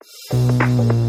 [0.00, 1.07] welcome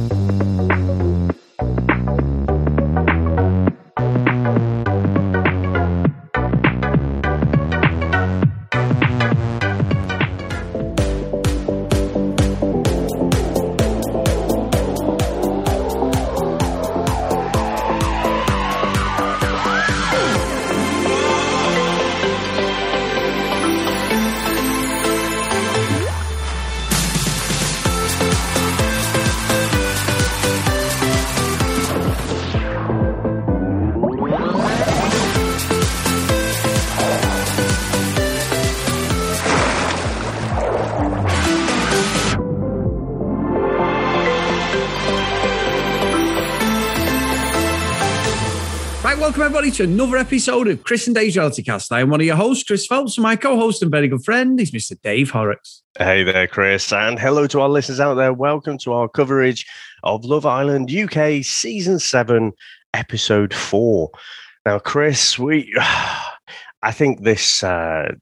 [49.72, 51.92] to another episode of Chris and Dave's Reality Cast.
[51.92, 54.60] I am one of your hosts, Chris Phelps, and my co-host and very good friend
[54.60, 55.00] is Mr.
[55.04, 55.84] Dave Horrocks.
[56.00, 58.34] Hey there, Chris, and hello to our listeners out there.
[58.34, 59.68] Welcome to our coverage
[60.04, 62.52] of Love Island UK Season 7,
[62.96, 64.10] Episode 4.
[64.66, 68.14] Now, Chris, we I think this uh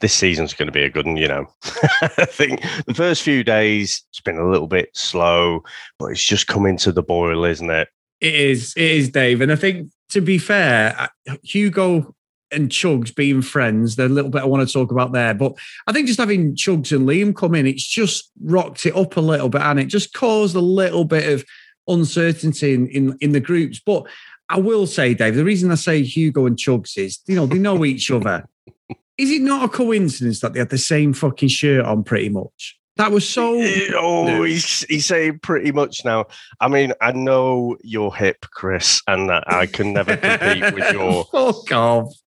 [0.00, 1.46] this season's going to be a good one, you know.
[2.00, 5.64] I think the first few days it's been a little bit slow,
[5.98, 7.88] but it's just coming to the boil, isn't it?
[8.20, 9.42] It is, it is, Dave.
[9.42, 12.14] And I think to be fair, uh, Hugo
[12.52, 15.34] and Chuggs being friends, there's a little bit I want to talk about there.
[15.34, 15.54] But
[15.88, 19.20] I think just having Chuggs and Liam come in, it's just rocked it up a
[19.20, 21.44] little bit and it just caused a little bit of
[21.88, 23.80] uncertainty in, in, in the groups.
[23.84, 24.06] But
[24.48, 27.58] I will say, Dave, the reason I say Hugo and Chuggs is, you know, they
[27.58, 28.48] know each other.
[29.18, 32.78] Is it not a coincidence that they had the same fucking shirt on pretty much?
[32.96, 33.60] That was so.
[33.96, 36.26] Oh, he's, he's saying pretty much now.
[36.60, 41.24] I mean, I know you're hip, Chris, and that I can never compete with your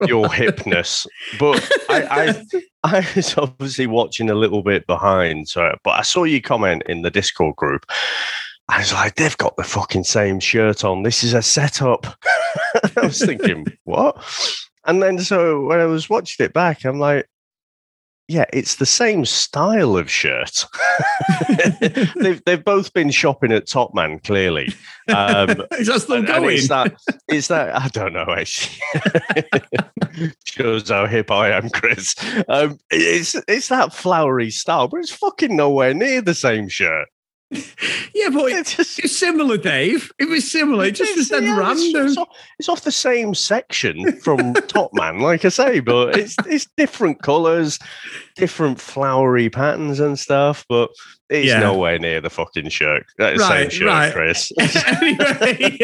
[0.08, 1.06] your hipness.
[1.38, 2.60] But I, I,
[3.00, 5.50] I was obviously watching a little bit behind.
[5.50, 7.86] So, but I saw you comment in the Discord group.
[8.68, 11.04] I was like, they've got the fucking same shirt on.
[11.04, 12.08] This is a setup.
[12.98, 14.18] I was thinking, what?
[14.86, 17.30] And then so when I was watching it back, I'm like,
[18.28, 20.66] yeah, it's the same style of shirt.
[22.16, 24.74] they've they've both been shopping at Topman, clearly.
[25.08, 26.58] Um, Is that still going?
[26.58, 26.96] it's that
[27.28, 28.82] it's that I don't know actually.
[30.44, 32.16] Shows how hip I am, Chris.
[32.48, 37.08] Um, it's it's that flowery style, but it's fucking nowhere near the same shirt.
[38.14, 40.12] yeah, but it's, just, it's similar, Dave.
[40.18, 40.86] It was similar.
[40.86, 42.08] It just was yeah, random.
[42.08, 46.68] It's, off, it's off the same section from Topman, like I say, but it's it's
[46.76, 47.78] different colours,
[48.36, 50.66] different flowery patterns and stuff.
[50.68, 50.90] But
[51.30, 51.60] it's yeah.
[51.60, 53.06] nowhere near the fucking shirt.
[53.20, 54.14] That is right, same shirt, right.
[54.14, 54.52] Chris.
[54.60, 55.78] anyway,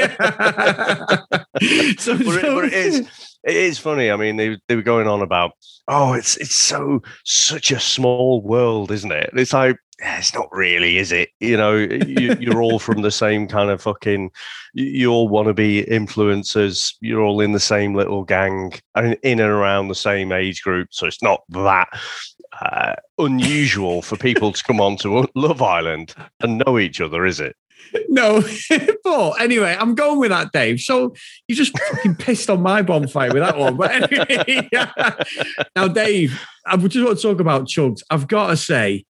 [1.97, 3.07] so, but, it, but it is
[3.43, 4.11] it is funny.
[4.11, 5.51] I mean, they they were going on about,
[5.87, 9.31] oh, it's it's so such a small world, isn't it?
[9.33, 11.29] It's like it's not really, is it?
[11.39, 14.31] You know, you, are all from the same kind of fucking.
[14.73, 16.95] You all want to be influencers.
[17.01, 20.89] You're all in the same little gang and in and around the same age group.
[20.91, 21.89] So it's not that
[22.61, 27.39] uh, unusual for people to come on to Love Island and know each other, is
[27.39, 27.55] it?
[28.09, 28.43] No,
[29.03, 30.79] but anyway, I'm going with that, Dave.
[30.79, 31.13] So
[31.47, 33.75] you just fucking pissed on my bonfire with that one.
[33.75, 34.91] But anyway, yeah.
[35.75, 38.01] now, Dave, I just want to talk about Chuggs.
[38.09, 39.05] I've got to say,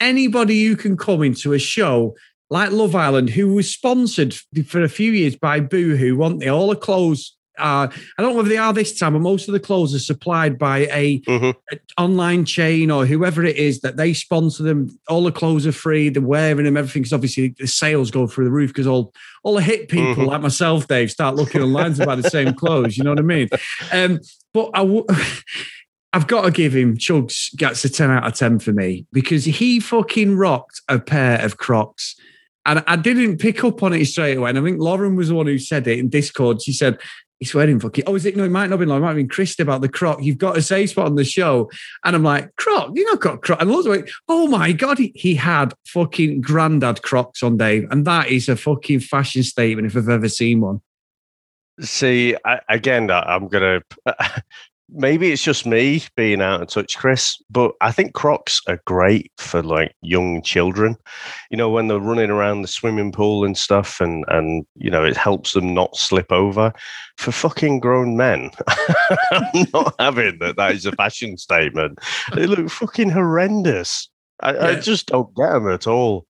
[0.00, 2.14] anybody who can come into a show
[2.50, 4.34] like Love Island, who was sponsored
[4.66, 6.48] for a few years by Boohoo, want they?
[6.48, 9.52] All the clothes are, I don't know if they are this time, but most of
[9.52, 11.58] the clothes are supplied by a, mm-hmm.
[11.72, 14.96] a, online chain or whoever it is that they sponsor them.
[15.08, 17.02] All the clothes are free, they're wearing them, everything.
[17.02, 19.12] Because obviously the sales go through the roof because all,
[19.42, 20.24] all the hit people mm-hmm.
[20.24, 22.96] like myself, Dave, start looking online to buy the same clothes.
[22.96, 23.48] You know what I mean?
[23.92, 24.20] Um,
[24.52, 25.06] but I w-
[26.16, 29.44] I've got to give him Chuggs gets a 10 out of 10 for me because
[29.44, 32.16] he fucking rocked a pair of Crocs.
[32.64, 34.48] And I didn't pick up on it straight away.
[34.48, 36.62] And I think Lauren was the one who said it in Discord.
[36.62, 36.98] She said,
[37.38, 38.04] He's wearing fucking.
[38.06, 38.34] Oh, is it?
[38.34, 39.02] No, it might not be Lauren.
[39.02, 40.22] It might have been Christy about the croc.
[40.22, 41.70] You've got a safe spot on the show.
[42.02, 42.92] And I'm like, croc?
[42.94, 43.60] You not got croc?
[43.60, 47.86] And Lauren's like, oh my God, he, he had fucking granddad crocs on Dave.
[47.90, 50.80] And that is a fucking fashion statement if I've ever seen one.
[51.82, 53.82] See, I, again, I'm to
[54.88, 59.32] maybe it's just me being out of touch, Chris, but I think Crocs are great
[59.38, 60.96] for like young children.
[61.50, 65.04] You know, when they're running around the swimming pool and stuff, and and you know,
[65.04, 66.72] it helps them not slip over.
[67.18, 68.50] For fucking grown men,
[69.30, 70.56] I'm not having that.
[70.56, 71.98] That is a fashion statement.
[72.34, 74.08] They look fucking horrendous.
[74.40, 74.66] I, yeah.
[74.66, 76.26] I just don't get them at all.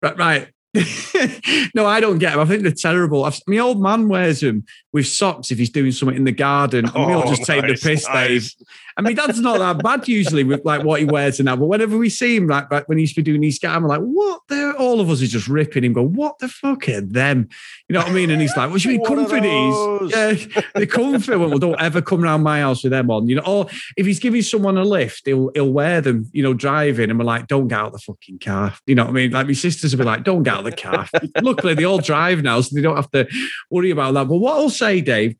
[0.00, 0.48] Right, right.
[1.74, 2.40] no, I don't get them.
[2.40, 3.24] I think they're terrible.
[3.24, 6.86] I've, my old man wears them with socks if he's doing something in the garden.
[6.86, 8.54] And we all Oh, just take the piss, nice.
[8.54, 8.54] Dave.
[8.96, 11.58] I mean, that's not that bad usually with like what he wears and that.
[11.60, 13.76] But whenever we see him, like back when he used to be doing these guys,
[13.76, 14.40] I'm like, what?
[14.48, 15.92] They're all of us are just ripping him.
[15.92, 17.48] Go, what the fuck are them?
[17.88, 18.30] You know what I mean?
[18.30, 20.10] And he's like, what do you mean What are comfy those?
[20.12, 20.56] these?
[20.56, 21.36] Yeah, they're comfy.
[21.36, 23.28] Well, don't ever come around my house with them on.
[23.28, 26.28] You know, or if he's giving someone a lift, he'll he'll wear them.
[26.32, 28.74] You know, driving, and we're like, don't get out of the fucking car.
[28.86, 29.30] You know what I mean?
[29.30, 31.08] Like my sisters will be like, don't get out of the car.
[31.42, 33.28] Luckily, they all drive now, so they don't have to
[33.70, 34.26] worry about that.
[34.26, 35.36] But what I'll say, Dave,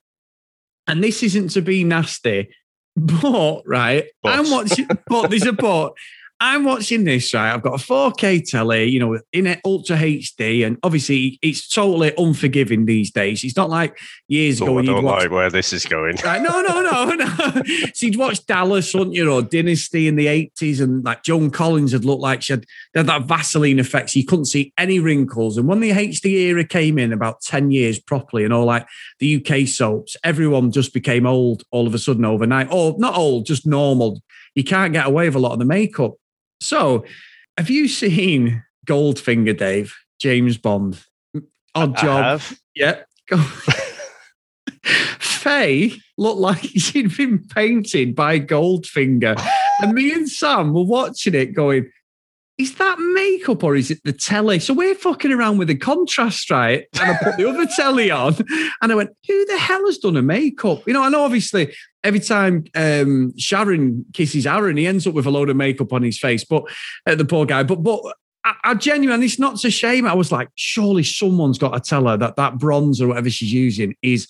[0.86, 2.48] and this isn't to be nasty,
[2.96, 4.38] but right, But.
[4.38, 4.88] I'm watching.
[5.06, 5.92] But there's a but.
[6.40, 7.52] I'm watching this right.
[7.52, 12.12] I've got a 4K telly, you know, in it ultra HD, and obviously it's totally
[12.16, 13.42] unforgiving these days.
[13.42, 13.98] It's not like
[14.28, 16.16] years oh, ago Oh, I when you'd don't watch like where this is going.
[16.28, 17.62] Right, no, no, no, no.
[17.94, 21.92] so you'd watch Dallas, wouldn't you, or Dynasty in the 80s, and like Joan Collins
[21.92, 22.64] had looked like she had,
[22.94, 24.10] had that Vaseline effect.
[24.10, 25.56] So you couldn't see any wrinkles.
[25.56, 28.86] And when the HD era came in about 10 years properly, and all like
[29.18, 32.68] the UK soaps, everyone just became old all of a sudden overnight.
[32.70, 34.22] Or not old, just normal.
[34.54, 36.14] You can't get away with a lot of the makeup.
[36.60, 37.04] So
[37.56, 39.94] have you seen Goldfinger, Dave?
[40.20, 41.00] James Bond?
[41.74, 42.24] Odd I job.
[42.24, 42.58] have.
[42.74, 43.02] Yeah.
[44.82, 49.40] Faye looked like she'd been painted by Goldfinger.
[49.80, 51.90] and me and Sam were watching it going,
[52.58, 54.58] is that makeup or is it the telly?
[54.58, 56.86] So we're fucking around with the contrast, right?
[57.00, 58.34] And I put the other telly on
[58.82, 60.82] and I went, who the hell has done a makeup?
[60.84, 61.72] You know, I know obviously
[62.02, 66.02] every time um, Sharon kisses Aaron, he ends up with a load of makeup on
[66.02, 66.64] his face, but
[67.06, 67.62] uh, the poor guy.
[67.62, 68.00] But, but,
[68.44, 70.06] I, I genuinely, it's not to shame.
[70.06, 73.52] I was like, surely someone's got to tell her that that bronze or whatever she's
[73.52, 74.26] using is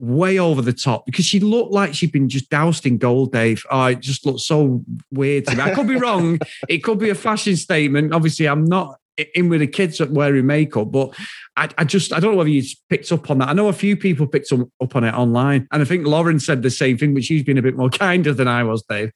[0.00, 3.62] way over the top because she looked like she'd been just doused in gold, Dave.
[3.70, 4.82] Oh, it just looked so
[5.12, 5.62] weird to me.
[5.62, 6.38] I could be wrong.
[6.68, 8.12] it could be a fashion statement.
[8.12, 8.96] Obviously, I'm not
[9.34, 11.14] in with the kids wearing makeup, but
[11.56, 13.50] I, I just I don't know whether you picked up on that.
[13.50, 16.40] I know a few people picked up, up on it online, and I think Lauren
[16.40, 19.12] said the same thing, but she's been a bit more kinder than I was, Dave.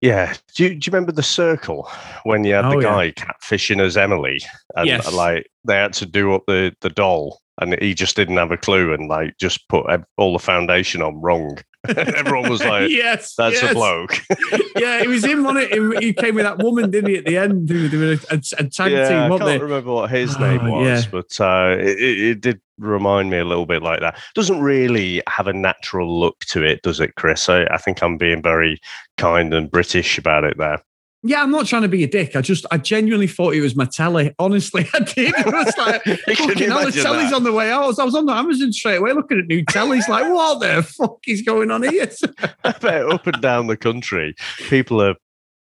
[0.00, 0.34] Yeah.
[0.54, 1.88] Do you, do you remember the circle
[2.24, 2.82] when you had Oh, the yeah.
[2.82, 4.38] guy catfishing as Emily
[4.76, 5.10] and Yes.
[5.12, 8.56] like they had to do up the, the doll and he just didn't have a
[8.56, 9.86] clue and like just put
[10.16, 11.58] all the foundation on wrong.
[11.96, 13.70] Everyone was like, yes, that's yes.
[13.70, 14.16] a bloke.
[14.76, 16.02] yeah, it was him on it.
[16.02, 17.16] He came with that woman, didn't he?
[17.18, 19.58] At the end, they were a, a, a tag yeah, team, I can't they?
[19.58, 21.10] remember what his Oh, name was, yeah.
[21.10, 24.18] but uh, it, it, it did remind me a little bit like that.
[24.34, 27.48] Doesn't really have a natural look to it, does it, Chris?
[27.48, 28.80] I, I think I'm being very
[29.16, 30.82] kind and British about it there.
[31.26, 32.36] Yeah, I'm not trying to be a dick.
[32.36, 34.34] I just, I genuinely thought it was my telly.
[34.38, 35.34] Honestly, I did.
[35.36, 37.34] It was like, fucking hell, the telly's that?
[37.34, 37.84] on the way out.
[37.84, 40.08] I was, I was on the Amazon straight away looking at new tellies.
[40.08, 42.08] Like, what the fuck is going on here?
[42.64, 44.34] I bet up and down the country,
[44.68, 45.16] people are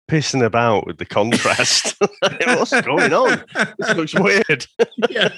[0.09, 1.97] pissing about with the contrast.
[2.21, 3.45] What's going on?
[3.79, 4.67] This looks weird.
[5.09, 5.31] yeah.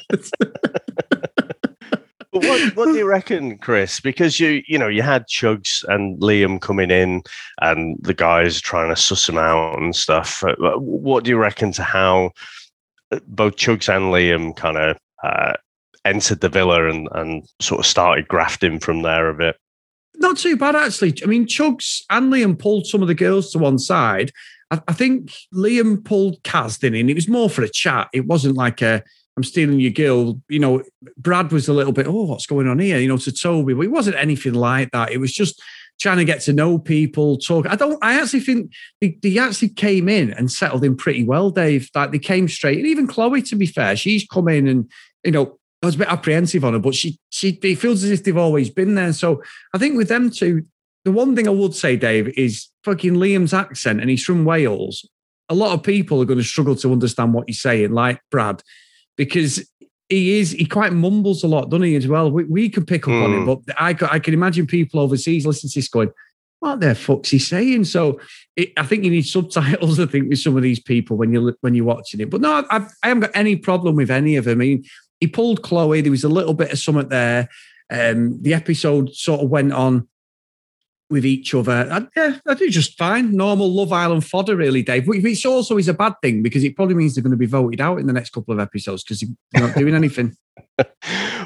[2.39, 4.01] What, what do you reckon, Chris?
[4.01, 7.23] Because you you know you had Chuggs and Liam coming in,
[7.61, 10.43] and the guys trying to suss them out and stuff.
[10.45, 12.33] Uh, What do you reckon to how
[13.11, 15.55] uh, both Chuggs and Liam kind of uh,
[16.05, 19.57] entered the villa and and sort of started grafting from there a bit?
[20.17, 21.15] Not too bad, actually.
[21.23, 24.33] I mean, Chuggs and Liam pulled some of the girls to one side.
[24.71, 27.11] I, think Liam pulled Kaz, he?
[27.11, 28.09] It was more for a chat.
[28.13, 29.03] It wasn't like a,
[29.39, 30.43] I'm stealing your girl.
[30.49, 30.83] You know,
[31.17, 32.99] Brad was a little bit, oh, what's going on here?
[32.99, 35.13] You know, to Toby, but it wasn't anything like that.
[35.13, 35.63] It was just
[36.01, 37.69] trying to get to know people, talk.
[37.69, 41.51] I don't, I actually think they, they actually came in and settled in pretty well,
[41.51, 41.89] Dave.
[41.95, 42.79] Like they came straight.
[42.79, 44.91] And even Chloe, to be fair, she's come in and,
[45.23, 48.11] you know, I was a bit apprehensive on her, but she, she, it feels as
[48.11, 49.13] if they've always been there.
[49.13, 49.41] So
[49.73, 50.67] I think with them two,
[51.05, 55.09] the one thing I would say, Dave, is fucking Liam's accent, and he's from Wales.
[55.49, 58.63] A lot of people are going to struggle to understand what he's saying, like Brad,
[59.19, 59.69] because
[60.09, 61.95] he is he quite mumbles a lot, doesn't he?
[61.97, 63.47] As well, we, we can pick up on it, Mm.
[63.67, 66.11] but I I can imagine people overseas listening to this going,
[66.61, 68.19] "What the fuck's he saying?" So
[68.57, 70.01] it, I think you need subtitles.
[70.01, 72.31] I think with some of these people when you when you're watching it.
[72.31, 74.59] But no, I, I haven't got any problem with any of them.
[74.63, 74.85] I mean,
[75.21, 76.01] he pulled Chloe.
[76.01, 77.51] There was a little bit of something there.
[77.91, 80.09] Um, the episode sort of went on
[81.11, 81.89] with each other.
[81.91, 83.35] I, yeah, I do just fine.
[83.35, 85.07] Normal Love Island fodder, really, Dave.
[85.07, 87.81] Which also is a bad thing because it probably means they're going to be voted
[87.81, 90.37] out in the next couple of episodes because they're not doing anything.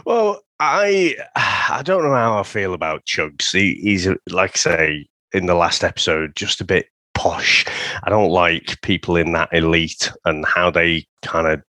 [0.05, 3.53] well, I I don't know how I feel about Chuggs.
[3.53, 7.65] He, he's like I say in the last episode, just a bit posh.
[8.03, 11.63] I don't like people in that elite and how they kind of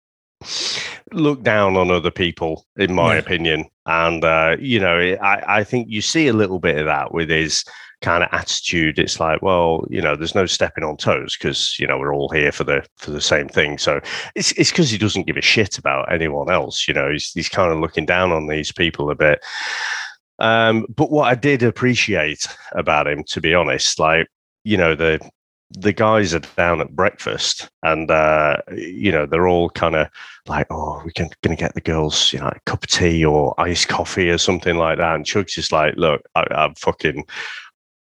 [1.12, 3.20] look down on other people, in my Yeah.
[3.20, 3.64] opinion.
[3.86, 7.28] And uh, you know, I I think you see a little bit of that with
[7.30, 7.64] his
[8.02, 8.98] kind of attitude.
[8.98, 12.28] It's like, well, you know, there's no stepping on toes because you know we're all
[12.28, 13.78] here for the for the same thing.
[13.78, 14.00] So
[14.34, 16.86] it's it's because he doesn't give a shit about anyone else.
[16.88, 19.40] You know, he's he's kind of looking down on these people a bit.
[20.38, 24.26] Um, but what I did appreciate about him, to be honest, like
[24.64, 25.20] you know the
[25.76, 30.08] the guys are down at breakfast and uh, you know they're all kind of
[30.46, 33.88] like oh we're to get the girls you know a cup of tea or iced
[33.88, 37.24] coffee or something like that and chuck's just like look I, i'm fucking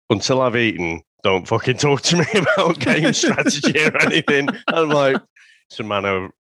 [0.09, 5.21] until i've eaten don't fucking talk to me about game strategy or anything i'm like
[5.71, 6.33] it's a man, of,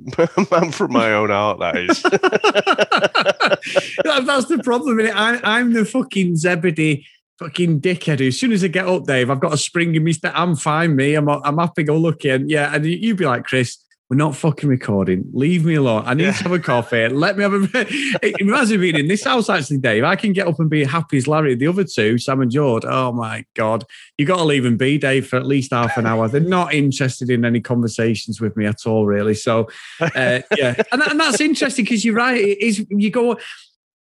[0.50, 2.02] man from my own heart, that is.
[4.26, 4.98] That's the problem.
[4.98, 7.06] I, I'm the fucking Zebedee
[7.40, 8.26] fucking dickhead.
[8.26, 10.12] As soon as I get up, Dave, I've got a spring in me.
[10.12, 11.14] St- I'm fine, me.
[11.14, 12.28] I'm I'm happy go lucky.
[12.28, 13.78] And yeah, and you'd be like, Chris,
[14.10, 15.24] we're not fucking recording.
[15.32, 16.02] Leave me alone.
[16.04, 16.32] I need yeah.
[16.32, 17.08] to have a coffee.
[17.08, 17.68] Let me have a.
[18.22, 20.04] it reminds me being in this house actually, Dave.
[20.04, 21.54] I can get up and be happy as Larry.
[21.54, 22.84] The other two, Sam and George.
[22.84, 23.84] Oh my god,
[24.18, 26.28] you got to leave them be, Dave, for at least half an hour.
[26.28, 29.34] They're not interested in any conversations with me at all, really.
[29.34, 29.68] So,
[30.00, 32.36] uh, yeah, and, and that's interesting because you're right.
[32.36, 33.38] It is you go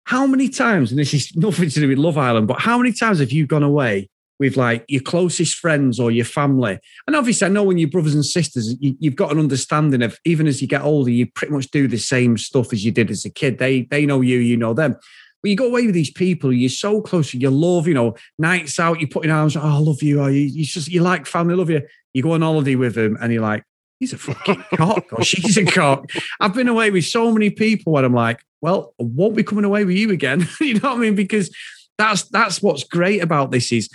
[0.05, 2.93] how many times, and this is nothing to do with Love Island, but how many
[2.93, 6.79] times have you gone away with like your closest friends or your family?
[7.07, 10.19] And obviously, I know when your brothers and sisters, you, have got an understanding of
[10.27, 13.11] even as you get older, you pretty much do the same stuff as you did
[13.11, 13.59] as a kid.
[13.59, 14.97] They they know you, you know them.
[15.43, 18.81] But you go away with these people, you're so close, you love, you know, nights
[18.81, 21.27] out, you put in arms, oh, I love you, oh, you, you just you like
[21.27, 21.83] family, love you.
[22.15, 23.65] You go on holiday with them, and you're like,
[24.05, 26.11] he's a fucking cock or she's a cock.
[26.39, 29.65] I've been away with so many people where I'm like, well, I won't be coming
[29.65, 30.47] away with you again.
[30.61, 31.15] you know what I mean?
[31.15, 31.55] Because
[31.97, 33.89] that's that's what's great about this is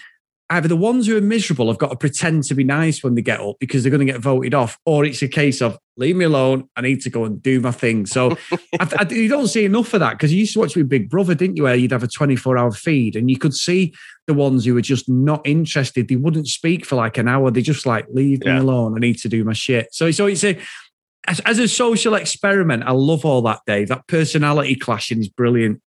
[0.52, 3.22] either the ones who are miserable have got to pretend to be nice when they
[3.22, 6.16] get up because they're going to get voted off, or it's a case of leave
[6.16, 6.68] me alone.
[6.76, 8.06] I need to go and do my thing.
[8.06, 8.32] So
[8.80, 11.10] I, I, you don't see enough of that because you used to watch with Big
[11.10, 11.64] Brother, didn't you?
[11.64, 13.94] Where you'd have a 24 hour feed and you could see
[14.26, 16.08] the ones who were just not interested.
[16.08, 17.52] They wouldn't speak for like an hour.
[17.52, 18.56] They just like, leave yeah.
[18.56, 18.96] me alone.
[18.96, 19.94] I need to do my shit.
[19.94, 20.58] So, so it's a,
[21.28, 23.90] as, as a social experiment, I love all that, Dave.
[23.90, 25.82] That personality clashing is brilliant.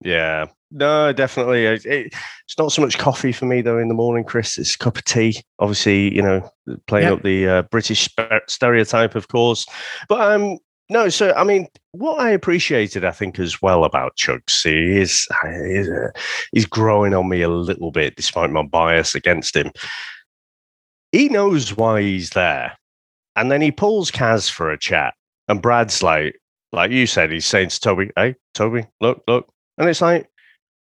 [0.00, 1.66] Yeah, no, definitely.
[1.66, 4.58] It, it's not so much coffee for me though in the morning, Chris.
[4.58, 5.40] It's a cup of tea.
[5.60, 6.50] Obviously, you know,
[6.86, 8.08] playing up the uh, British
[8.48, 9.66] stereotype, of course.
[10.08, 10.58] But um,
[10.90, 15.26] no, so I mean, what I appreciated, I think, as well about Chuggs, he is
[15.64, 16.10] he's, uh,
[16.52, 19.70] he's growing on me a little bit, despite my bias against him.
[21.12, 22.76] He knows why he's there,
[23.36, 25.14] and then he pulls Kaz for a chat,
[25.48, 26.38] and Brad's like,
[26.72, 30.28] like you said, he's saying to Toby, "Hey, Toby, look, look," and it's like,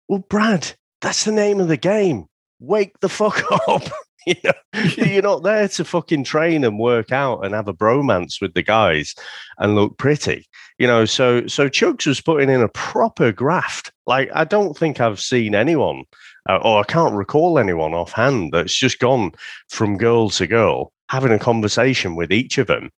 [0.08, 2.26] well, Brad, that's the name of the game.
[2.60, 3.82] Wake the fuck up.
[4.26, 4.52] you know,
[4.96, 8.62] you're not there to fucking train and work out and have a bromance with the
[8.62, 9.14] guys
[9.58, 10.46] and look pretty.
[10.78, 13.92] You know, so so Chuggs was putting in a proper graft.
[14.06, 16.04] Like I don't think I've seen anyone,
[16.48, 19.32] uh, or I can't recall anyone offhand that's just gone
[19.68, 22.90] from girl to girl having a conversation with each of them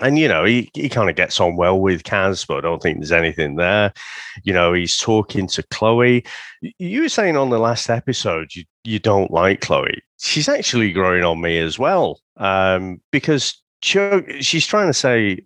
[0.00, 2.82] and you know he, he kind of gets on well with Kaz, but I don't
[2.82, 3.92] think there's anything there.
[4.42, 6.24] You know, he's talking to Chloe.
[6.78, 10.02] You were saying on the last episode you you don't like Chloe.
[10.18, 15.44] She's actually growing on me as well, um, because Chuck, she's trying to say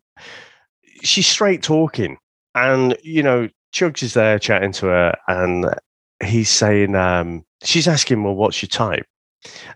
[1.02, 2.16] she's straight talking,
[2.54, 5.66] and you know Chuggs is there chatting to her, and
[6.24, 9.06] he's saying um, she's asking, "Well, what's your type?"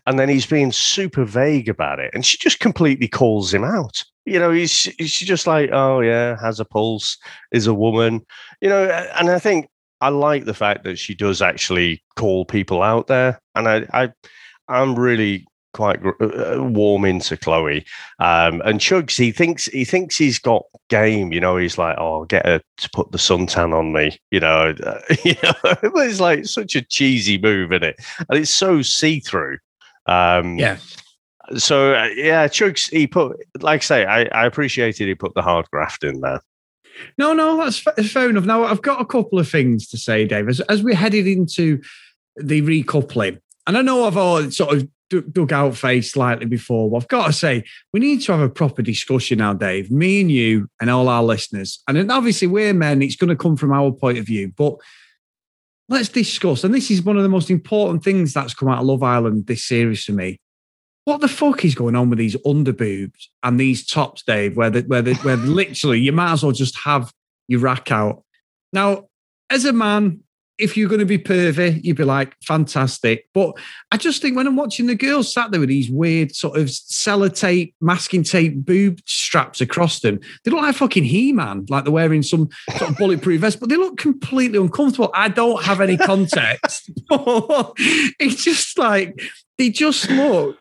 [0.07, 4.03] And then he's being super vague about it, and she just completely calls him out
[4.25, 7.19] you know, he's she's just like, oh yeah, has a pulse,
[7.51, 8.25] is a woman,
[8.61, 9.69] you know, and I think
[10.01, 14.13] I like the fact that she does actually call people out there, and I, I
[14.69, 17.85] I'm really quite uh, uh, warm into Chloe.
[18.19, 21.33] Um, and Chuggs, he thinks he thinks he's got game.
[21.33, 24.19] You know, he's like, oh, get her to put the suntan on me.
[24.31, 24.69] You know,
[25.25, 27.97] you know, it's like such a cheesy move, isn't it?
[28.29, 29.59] And it's so see through.
[30.07, 30.79] Um, yeah
[31.57, 35.43] so uh, yeah, Chuggs, he put like I say, I, I appreciated he put the
[35.43, 36.41] hard graft in there.
[37.19, 38.45] No, no, that's fair enough.
[38.45, 40.49] Now I've got a couple of things to say, Dave.
[40.49, 41.81] As, as we're headed into
[42.37, 44.89] the recoupling, and I know I've all sort of
[45.33, 48.49] dug out face slightly before, but I've got to say we need to have a
[48.49, 49.91] proper discussion now, Dave.
[49.91, 53.03] Me and you and all our listeners, and obviously we're men.
[53.03, 54.77] It's going to come from our point of view, but
[55.89, 56.65] let's discuss.
[56.65, 59.47] And this is one of the most important things that's come out of Love Island
[59.47, 60.39] this series for me
[61.05, 64.57] what the fuck is going on with these underboobs and these tops, Dave?
[64.57, 67.13] Where the, where the, where literally you might as well just have
[67.49, 68.23] your rack out.
[68.73, 69.09] Now,
[69.51, 70.21] as a man,
[70.59, 73.27] if you're going to be pervy, you'd be like, fantastic.
[73.35, 73.57] But
[73.91, 76.67] I just think when I'm watching the girls sat there with these weird sort of
[76.67, 81.93] sellotape, masking tape boob straps across them, they look like fucking He Man, like they're
[81.93, 85.11] wearing some sort of bulletproof vest, but they look completely uncomfortable.
[85.15, 86.91] I don't have any context.
[87.11, 89.21] it's just like,
[89.59, 90.59] they just look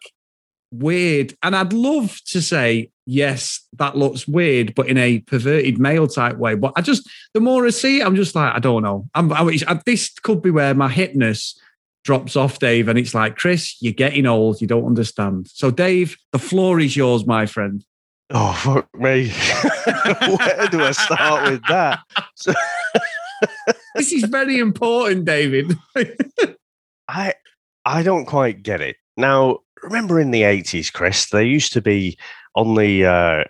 [0.72, 1.36] weird.
[1.44, 6.38] And I'd love to say, yes, that looks weird, but in a perverted male type
[6.38, 6.56] way.
[6.56, 9.08] But I just, the more I see it, I'm just like, I don't know.
[9.14, 11.58] I'm, I, this could be where my hipness
[12.04, 12.88] drops off, Dave.
[12.88, 14.62] And it's like, Chris, you're getting old.
[14.62, 15.48] You don't understand.
[15.54, 17.84] So, Dave, the floor is yours, my friend.
[18.34, 19.30] Oh, fuck me.
[19.30, 22.00] where do I start with that?
[23.96, 25.78] this is very important, David.
[27.10, 27.34] I
[27.84, 28.96] I don't quite get it.
[29.18, 32.18] Now, remember in the 80s, Chris, there used to be
[32.56, 33.44] on the uh,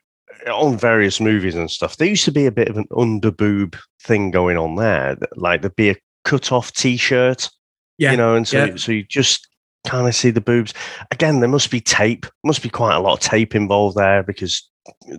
[0.52, 4.32] on various movies and stuff, there used to be a bit of an underboob thing
[4.32, 5.18] going on there.
[5.36, 7.50] Like there'd be a cut off t shirt.
[7.98, 8.12] Yeah.
[8.12, 8.76] You know, and so, yeah.
[8.78, 9.48] so you just
[9.86, 10.74] kind of see the boobs.
[11.12, 14.68] Again, there must be tape, must be quite a lot of tape involved there because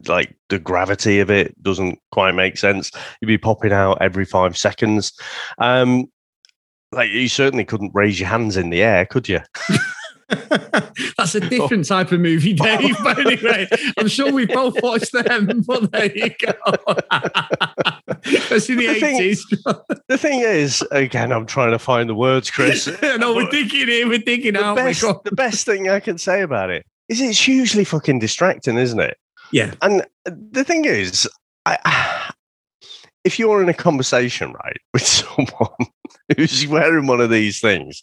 [0.07, 2.91] like the gravity of it doesn't quite make sense.
[3.21, 5.13] You'd be popping out every five seconds.
[5.59, 6.07] Um,
[6.91, 9.41] like you certainly couldn't raise your hands in the air, could you?
[11.17, 12.97] That's a different type of movie, Dave.
[13.03, 15.63] but anyway, I'm sure we both watched them.
[15.67, 16.53] But there you go.
[18.49, 19.49] That's in the, the 80s.
[19.49, 22.91] Thing, the thing is, again, I'm trying to find the words, Chris.
[23.03, 24.77] no, we're digging in, we're digging the out.
[24.77, 29.01] Best, the best thing I can say about it is it's hugely fucking distracting, isn't
[29.01, 29.17] it?
[29.53, 29.75] Yeah.
[29.83, 31.29] And the thing is,
[31.67, 32.33] I,
[33.25, 35.87] if you're in a conversation, right, with someone
[36.37, 38.03] who's wearing one of these things,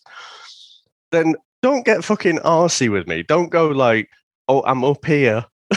[1.11, 3.23] then don't get fucking arsy with me.
[3.23, 4.09] Don't go like,
[4.47, 5.45] oh, I'm up here.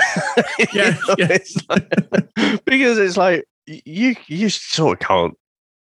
[0.72, 1.28] yeah, know, yeah.
[1.30, 5.34] It's like, because it's like you you sort of can't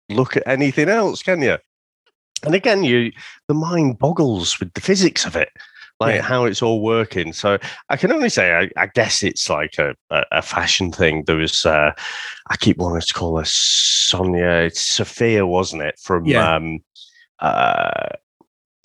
[0.09, 1.57] look at anything else, can you?
[2.43, 3.11] And again, you
[3.47, 5.49] the mind boggles with the physics of it,
[5.99, 6.21] like yeah.
[6.21, 7.33] how it's all working.
[7.33, 7.57] So
[7.89, 11.23] I can only say, I, I guess it's like a, a, a, fashion thing.
[11.23, 11.91] There was, uh,
[12.49, 15.99] I keep wanting to call her Sonia, it's Sophia, wasn't it?
[15.99, 16.55] From yeah.
[16.55, 16.79] um,
[17.39, 18.09] uh,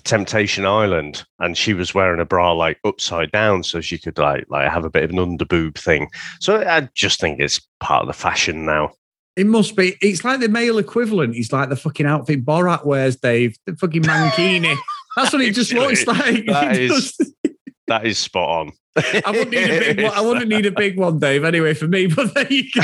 [0.04, 4.44] Temptation Island, and she was wearing a bra like upside down, so she could like
[4.48, 6.08] like have a bit of an underboob thing.
[6.40, 8.92] So I just think it's part of the fashion now.
[9.36, 9.96] It must be.
[10.00, 11.34] It's like the male equivalent.
[11.34, 13.56] He's like the fucking outfit Borat wears, Dave.
[13.66, 14.76] The fucking mankini.
[15.16, 16.46] That's what it just looks like.
[16.46, 17.16] That is,
[17.86, 18.72] that is spot on.
[18.96, 20.12] I wouldn't need a big one.
[20.12, 21.44] I wouldn't need a big one, Dave.
[21.44, 22.82] Anyway, for me, but there you go.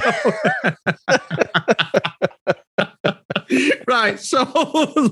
[3.86, 4.44] right, so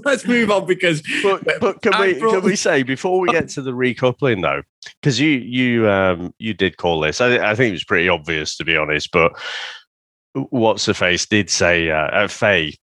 [0.04, 1.02] let's move on because.
[1.22, 2.34] But, but can we brought...
[2.34, 4.62] can we say before we get to the recoupling though,
[5.00, 7.20] because you you um you did call this.
[7.20, 9.32] I, I think it was pretty obvious to be honest, but
[10.50, 12.74] what's her face did say uh, uh Faye.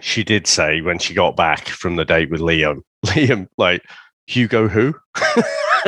[0.00, 3.82] She did say when she got back from the date with Liam, Liam like
[4.28, 4.94] Hugo who.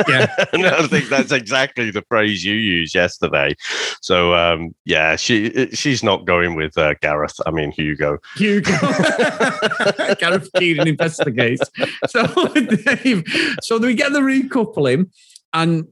[0.07, 3.55] yeah, and I think that's exactly the phrase you used yesterday.
[4.01, 7.39] So um, yeah, she she's not going with uh, Gareth.
[7.45, 8.17] I mean Hugo.
[8.35, 8.71] Hugo.
[10.19, 11.69] Gareth Keenan investigates.
[12.07, 13.23] So Dave,
[13.61, 15.11] so we get the recoupling,
[15.53, 15.87] and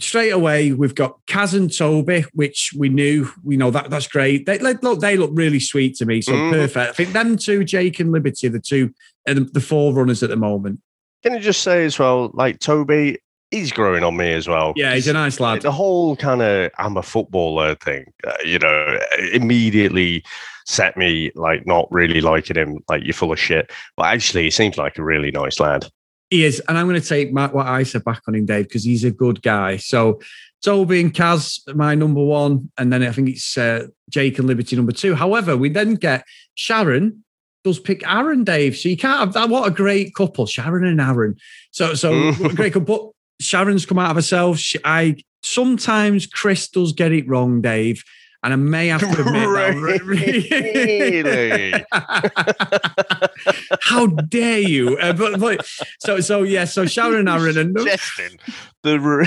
[0.00, 3.30] straight away we've got Kaz and Toby, which we knew.
[3.44, 4.46] We know that that's great.
[4.46, 6.20] They look they look really sweet to me.
[6.20, 6.50] So mm.
[6.50, 6.90] perfect.
[6.90, 8.92] I think them two, Jake and Liberty, the two,
[9.24, 10.80] and the, the forerunners at the moment.
[11.22, 13.18] Can I just say as well, like Toby,
[13.50, 14.72] he's growing on me as well.
[14.76, 15.62] Yeah, he's a nice lad.
[15.62, 18.98] The whole kind of I'm a footballer thing, uh, you know,
[19.32, 20.24] immediately
[20.66, 22.78] set me like not really liking him.
[22.88, 25.86] Like you're full of shit, but actually, he seems like a really nice lad.
[26.30, 28.64] He is, and I'm going to take my, what I said back on him, Dave,
[28.64, 29.76] because he's a good guy.
[29.76, 30.18] So
[30.62, 34.74] Toby and Kaz, my number one, and then I think it's uh, Jake and Liberty
[34.74, 35.14] number two.
[35.14, 37.22] However, we then get Sharon
[37.64, 38.76] does pick Aaron, Dave.
[38.76, 39.48] So you can't have that.
[39.48, 41.36] What a great couple, Sharon and Aaron.
[41.70, 42.96] So so great couple.
[42.96, 44.58] But Sharon's come out of herself.
[44.58, 48.02] She, I sometimes Chris does get it wrong, Dave.
[48.44, 49.48] And I may have to admit
[50.02, 51.84] really?
[53.82, 54.98] How dare you?
[54.98, 55.64] Uh, but, but,
[56.00, 56.64] so so yeah.
[56.64, 58.38] So Sharon and Aaron and Justin,
[58.82, 59.26] the ra-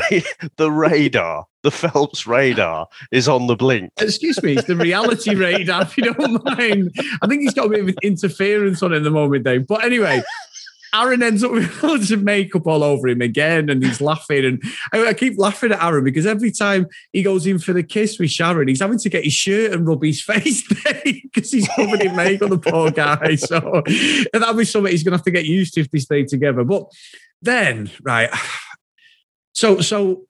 [0.58, 3.92] the radar, the Phelps radar is on the blink.
[4.00, 5.82] Excuse me, it's the reality radar.
[5.82, 9.04] If you don't mind, I think he's got a bit of interference on it at
[9.04, 9.66] the moment, Dave.
[9.66, 10.22] But anyway,
[10.94, 14.46] Aaron ends up with loads of makeup all over him again, and he's laughing.
[14.46, 17.82] And I, I, keep laughing at Aaron because every time he goes in for the
[17.82, 21.68] kiss with Sharon, he's having to get his shirt and rub his face because he's
[21.70, 22.52] covered in makeup.
[22.52, 23.36] The poor guy.
[23.36, 23.82] So
[24.34, 26.64] that'll be something he's going to have to get used to if they stay together.
[26.64, 26.86] But
[27.42, 28.30] then, right.
[29.54, 30.28] So, so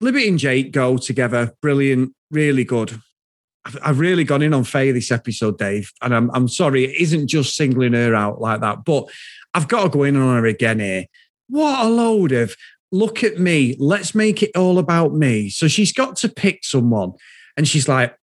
[0.00, 1.52] Liberty and Jake go together.
[1.60, 3.00] Brilliant, really good.
[3.64, 7.00] I've, I've really gone in on Faye this episode, Dave, and I'm I'm sorry, it
[7.00, 9.08] isn't just singling her out like that, but
[9.54, 11.04] I've got to go in on her again here.
[11.48, 12.56] What a load of
[12.92, 15.50] look at me, let's make it all about me.
[15.50, 17.12] So she's got to pick someone,
[17.56, 18.16] and she's like,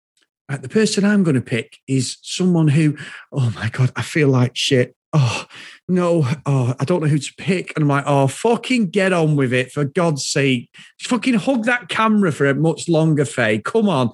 [0.50, 2.98] the person I'm going to pick is someone who,
[3.32, 4.96] oh my god, I feel like shit.
[5.20, 5.46] Oh
[5.88, 7.74] no, oh, I don't know who to pick.
[7.76, 10.70] And I'm like, oh, fucking get on with it for God's sake.
[11.02, 13.60] Fucking hug that camera for a much longer, Faye.
[13.60, 14.12] Come on.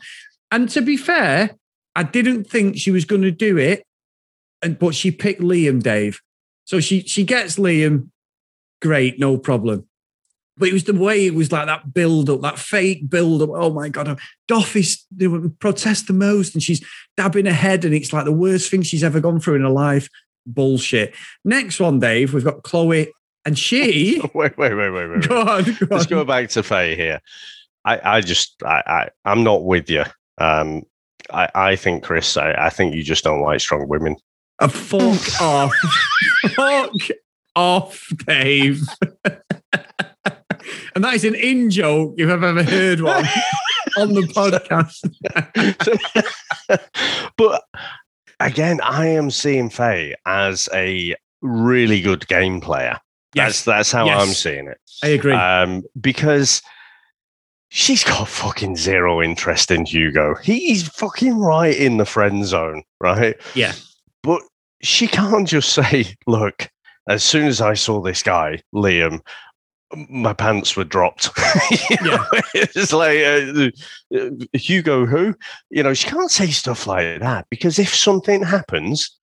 [0.50, 1.58] And to be fair,
[1.94, 3.86] I didn't think she was going to do it,
[4.62, 6.22] and but she picked Liam, Dave.
[6.64, 8.10] So she she gets Liam.
[8.82, 9.86] Great, no problem.
[10.56, 13.50] But it was the way it was like that build up, that fake build up.
[13.54, 14.20] Oh my God.
[14.48, 16.86] Doff is the protest the most and she's
[17.18, 19.70] dabbing her head and it's like the worst thing she's ever gone through in her
[19.70, 20.08] life.
[20.46, 21.14] Bullshit.
[21.44, 23.12] Next one, Dave, we've got Chloe
[23.46, 24.22] and she.
[24.34, 25.28] wait, wait, wait, wait, wait.
[25.28, 27.22] Go on, go Let's go back to Faye here.
[27.86, 30.04] I, I just, I, I, I'm not with you.
[30.38, 30.84] Um,
[31.32, 34.16] I, I think, Chris, I, I think you just don't like strong women.
[34.60, 35.74] A fuck off.
[36.52, 36.92] fuck
[37.56, 38.82] off, Dave.
[40.96, 43.26] and that is an in joke if I've ever heard one
[43.98, 45.04] on the podcast.
[47.38, 47.64] but
[48.46, 53.00] again, I am seeing Faye as a really good game player.
[53.34, 53.64] Yes.
[53.64, 54.22] That's that's how yes.
[54.22, 54.78] I'm seeing it.
[55.04, 55.34] I agree.
[55.34, 56.62] Um, because
[57.70, 60.36] she's got fucking zero interest in Hugo.
[60.36, 63.36] He's fucking right in the friend zone, right?
[63.56, 63.74] Yeah.
[64.22, 64.42] But
[64.82, 66.70] she can't just say, look,
[67.10, 69.20] as soon as I saw this guy, Liam,
[70.10, 71.30] my pants were dropped.
[72.02, 72.26] yeah.
[72.54, 73.72] it's like uh,
[74.18, 75.36] uh, Hugo, who
[75.70, 79.18] you know, she can't say stuff like that because if something happens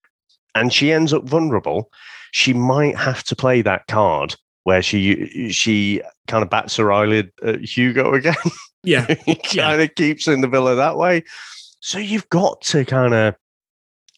[0.54, 1.90] and she ends up vulnerable,
[2.32, 7.30] she might have to play that card where she she kind of bats her eyelid
[7.42, 8.34] at Hugo again.
[8.82, 9.14] Yeah,
[9.52, 11.22] kind of keeps in the villa that way.
[11.80, 13.34] So you've got to kind of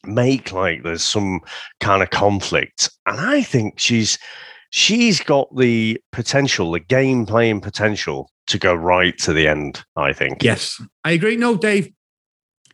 [0.05, 1.41] make like there's some
[1.81, 4.19] kind of conflict, and I think she's
[4.72, 9.85] she's got the potential, the game playing potential to go right to the end.
[9.96, 10.42] I think.
[10.42, 11.37] Yes, I agree.
[11.37, 11.92] No, Dave.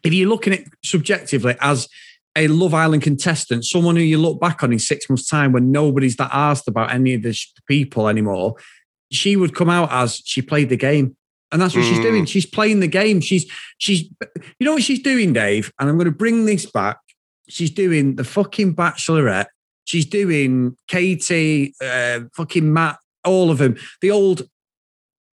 [0.04, 1.88] If you're looking at subjectively as
[2.36, 5.72] a Love Island contestant, someone who you look back on in six months' time when
[5.72, 8.54] nobody's that asked about any of the people anymore,
[9.10, 11.16] she would come out as she played the game.
[11.50, 11.88] And that's what mm.
[11.88, 12.24] she's doing.
[12.24, 12.28] Mm.
[12.28, 13.20] She's playing the game.
[13.20, 14.02] She's she's
[14.58, 15.72] you know what she's doing, Dave?
[15.80, 16.98] And I'm going to bring this back.
[17.48, 19.46] She's doing the fucking bachelorette.
[19.88, 23.78] She's doing Katie, uh, fucking Matt, all of them.
[24.02, 24.42] The old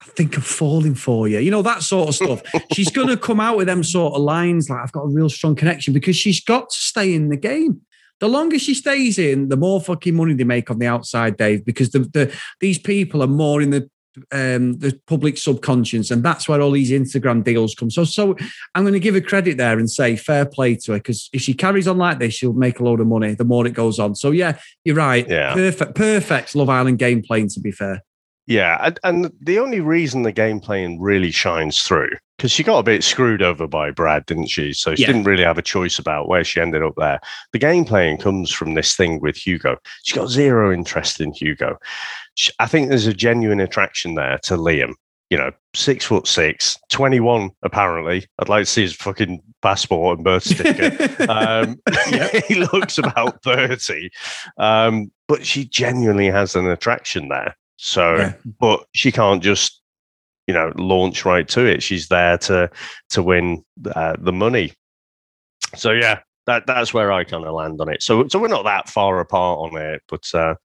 [0.02, 1.39] I think I'm falling for you.
[1.39, 2.41] You know, that sort of stuff.
[2.74, 5.30] she's going to come out with them sort of lines like, I've got a real
[5.30, 7.82] strong connection because she's got to stay in the game.
[8.22, 11.65] The longer she stays in, the more fucking money they make on the outside, Dave,
[11.65, 13.89] because the, the these people are more in the
[14.32, 17.89] um, the public subconscious, and that's where all these Instagram deals come.
[17.89, 18.36] So, so
[18.73, 21.41] I'm going to give her credit there and say fair play to her because if
[21.41, 23.99] she carries on like this, she'll make a load of money the more it goes
[23.99, 24.15] on.
[24.15, 25.28] So, yeah, you're right.
[25.28, 27.49] Yeah, perfect, perfect Love Island game playing.
[27.49, 28.04] To be fair,
[28.48, 32.84] yeah, and, the only reason the game playing really shines through because she got a
[32.84, 34.74] bit screwed over by Brad, didn't she?
[34.74, 35.08] So she yeah.
[35.08, 37.20] didn't really have a choice about where she ended up there.
[37.54, 39.78] The game playing comes from this thing with Hugo.
[40.04, 41.78] She got zero interest in Hugo.
[42.36, 44.94] She, I think there's a genuine attraction there to Liam.
[45.32, 48.28] You know, six foot six, 21, apparently.
[48.38, 51.30] I'd like to see his fucking passport and birth certificate.
[51.30, 51.80] um,
[52.48, 54.12] he looks about 30.
[54.58, 57.56] Um, but she genuinely has an attraction there.
[57.78, 58.34] So, yeah.
[58.60, 59.82] but she can't just,
[60.48, 61.84] you know, launch right to it.
[61.84, 62.70] She's there to
[63.10, 63.64] to win
[63.96, 64.74] uh, the money.
[65.76, 68.02] So yeah, that that's where I kind of land on it.
[68.02, 70.56] So so we're not that far apart on it, but uh,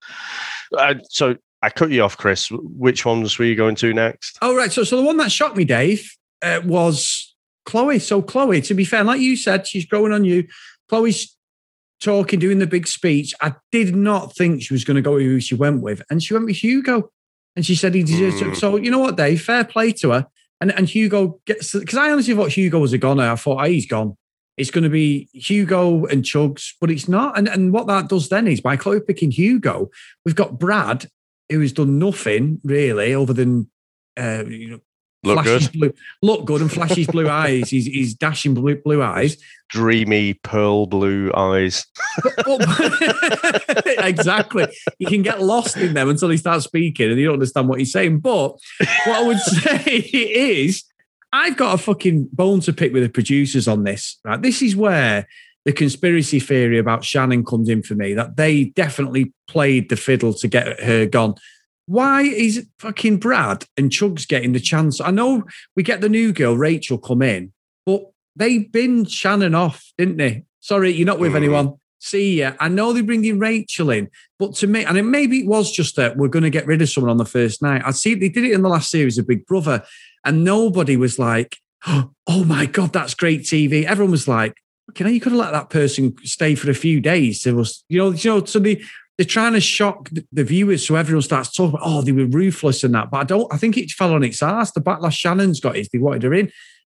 [0.77, 2.49] uh, so I cut you off, Chris.
[2.51, 4.37] Which ones were you going to next?
[4.41, 6.09] Oh right, so so the one that shocked me, Dave,
[6.41, 7.99] uh, was Chloe.
[7.99, 10.47] So Chloe, to be fair, like you said, she's growing on you.
[10.89, 11.35] Chloe's
[12.01, 13.33] talking, doing the big speech.
[13.41, 16.01] I did not think she was going to go with who she went with.
[16.09, 17.11] And she went with Hugo.
[17.55, 18.55] And she said he deserves mm.
[18.55, 19.41] So, you know what, Dave?
[19.41, 20.27] Fair play to her.
[20.59, 23.29] And, and Hugo gets, because I honestly thought Hugo was a goner.
[23.29, 24.17] I thought, oh, he's gone.
[24.57, 27.37] It's going to be Hugo and Chuggs, but it's not.
[27.37, 29.89] And, and what that does then is by Chloe picking Hugo,
[30.25, 31.07] we've got Brad,
[31.49, 33.69] who has done nothing really other than
[34.19, 34.79] uh, you know,
[35.23, 35.71] Look good.
[35.73, 37.69] Blue, look good and flashes blue eyes.
[37.69, 39.37] He's, he's dashing blue, blue eyes.
[39.69, 41.85] Dreamy pearl blue eyes.
[43.85, 44.67] exactly.
[44.97, 47.79] You can get lost in them until he starts speaking and you don't understand what
[47.79, 48.19] he's saying.
[48.19, 50.83] But what I would say is,
[51.31, 54.17] I've got a fucking bone to pick with the producers on this.
[54.25, 54.41] Right?
[54.41, 55.27] This is where
[55.65, 60.33] the conspiracy theory about Shannon comes in for me that they definitely played the fiddle
[60.33, 61.35] to get her gone.
[61.85, 65.01] Why is fucking Brad and Chuggs getting the chance?
[65.01, 65.43] I know
[65.75, 67.51] we get the new girl, Rachel, come in,
[67.85, 68.03] but
[68.35, 70.43] they binned Shannon off, didn't they?
[70.59, 71.37] Sorry, you're not with Mm.
[71.37, 71.73] anyone.
[71.99, 72.53] See ya.
[72.59, 75.95] I know they're bringing Rachel in, but to me, and it maybe it was just
[75.97, 77.83] that we're going to get rid of someone on the first night.
[77.85, 79.83] I see they did it in the last series of Big Brother,
[80.25, 84.55] and nobody was like, "Oh my god, that's great TV." Everyone was like,
[84.97, 87.83] you know, you could have let that person stay for a few days?" There was,
[87.87, 88.81] you know, you know, so they
[89.17, 92.25] they're trying to shock the, the viewers, so everyone starts talking about, "Oh, they were
[92.25, 93.53] ruthless and that." But I don't.
[93.53, 94.71] I think it fell on its ass.
[94.71, 96.51] The backlash Shannon's got is they wanted her in.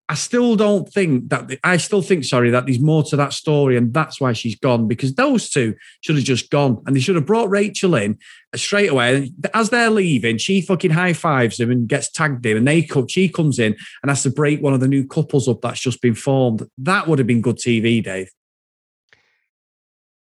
[0.09, 1.59] I still don't think that.
[1.65, 4.87] I still think, sorry, that there's more to that story, and that's why she's gone.
[4.87, 8.19] Because those two should have just gone, and they should have brought Rachel in
[8.55, 9.17] straight away.
[9.17, 12.83] And as they're leaving, she fucking high fives him and gets tagged in, and they
[12.83, 13.09] come.
[13.09, 16.01] She comes in and has to break one of the new couples up that's just
[16.01, 16.69] been formed.
[16.79, 18.31] That would have been good TV, Dave.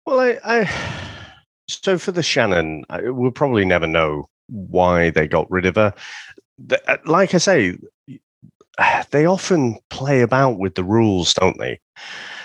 [0.04, 1.09] Well, I, I
[1.70, 5.94] so for the Shannon, we'll probably never know why they got rid of her.
[6.86, 7.76] Uh, Like I say,
[9.10, 11.80] they often play about with the rules, don't they?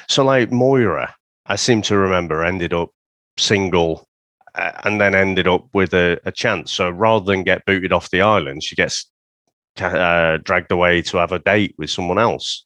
[0.08, 1.14] So, like Moira,
[1.46, 2.90] I seem to remember ended up
[3.38, 4.08] single
[4.56, 6.72] uh, and then ended up with a, a chance.
[6.72, 9.10] So rather than get booted off the island, she gets
[9.80, 12.66] uh, dragged away to have a date with someone else.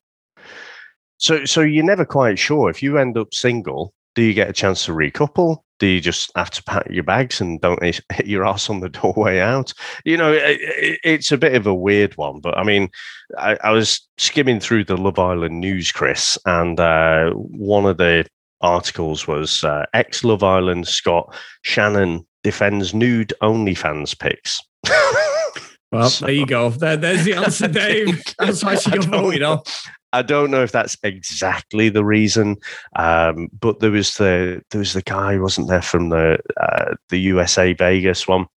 [1.17, 3.93] So, so you're never quite sure if you end up single.
[4.19, 5.60] Do you get a chance to recouple?
[5.79, 8.89] Do you just have to pack your bags and don't hit your ass on the
[8.89, 9.71] doorway out?
[10.03, 12.89] You know, it, it, it's a bit of a weird one, but I mean,
[13.38, 18.25] I, I was skimming through the Love Island news, Chris, and uh, one of the
[18.60, 24.60] articles was uh, ex Love Island Scott Shannon defends nude OnlyFans pics.
[25.91, 26.69] Well, So- there you go.
[26.69, 28.21] There, there's the answer, Dave.
[28.38, 29.53] That's why she got voted know.
[29.53, 29.89] off.
[30.11, 32.57] I don't know if that's exactly the reason,
[32.95, 37.19] um, but there was the there was the guy wasn't there from the uh, the
[37.19, 38.47] USA Vegas one.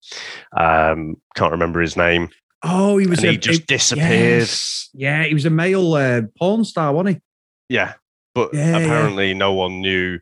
[0.57, 2.31] Um, can't remember his name,
[2.63, 4.41] Oh, he was and a, he just disappeared.
[4.41, 4.89] Yes.
[4.95, 7.23] Yeah, he was a male uh, porn star, wasn't he?
[7.69, 7.95] Yeah,
[8.35, 8.85] but Yeah, yeah.
[8.85, 10.21] apparently no one knew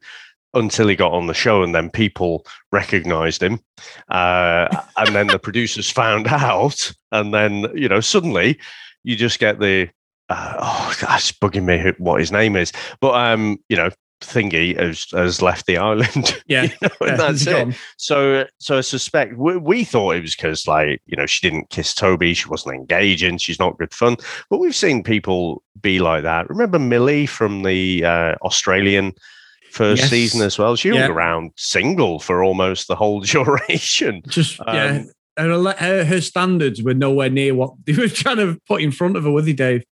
[0.55, 3.61] until he got on the show, and then people recognized him,
[4.11, 8.59] uh, and then the producers found out, and then you know suddenly
[9.05, 9.89] you just get the
[10.31, 13.91] uh, oh that's bugging me what his name is, but um you know
[14.23, 16.41] thingy has has left the island.
[16.47, 16.65] Yeah.
[16.65, 17.51] you know, Yeah, that's it.
[17.53, 17.75] gone.
[17.97, 21.71] So, so I suspect we, we thought it was because, like, you know, she didn't
[21.71, 24.17] kiss Toby, she wasn't engaging, she's not good fun.
[24.51, 26.51] But we've seen people be like that.
[26.51, 29.13] Remember Millie from the uh, Australian
[29.71, 30.11] first Yes.
[30.11, 30.75] season as well?
[30.77, 31.03] She Yeah.
[31.03, 34.23] hung around single for almost the whole duration.
[34.29, 35.03] Just yeah,
[35.39, 38.91] Um, her, her, her standards were nowhere near what they were trying to put in
[38.93, 39.85] front of her, were they, Dave?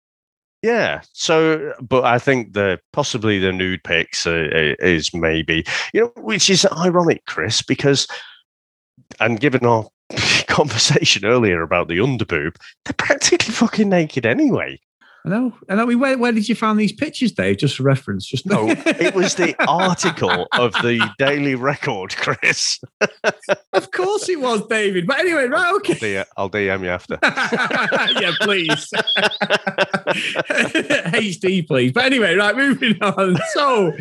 [0.62, 1.03] Yeah.
[1.12, 4.49] So, but I think the possibly the nude pics uh,
[4.81, 8.09] is maybe you know, which is ironic, Chris, because
[9.21, 9.87] and given our
[10.49, 14.81] conversation earlier about the underboob, they're practically fucking naked anyway.
[15.29, 15.53] I know.
[15.69, 15.87] I know.
[15.99, 17.59] Where, where did you find these pictures, Dave?
[17.59, 18.25] Just for reference.
[18.25, 22.81] Just No, it was the article of the Daily Record, Chris.
[23.75, 25.07] of course it was, David.
[25.07, 25.75] But anyway, right?
[25.77, 26.25] Okay.
[26.38, 27.19] I'll DM you after.
[27.23, 28.91] yeah, please.
[31.12, 31.93] HD, please.
[31.93, 33.37] But anyway, right, moving on.
[33.53, 33.93] So,